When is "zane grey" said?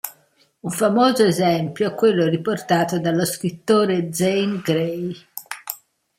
4.11-5.15